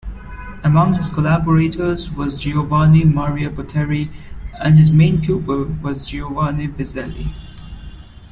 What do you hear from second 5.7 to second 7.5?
was Giovanni Bizzelli.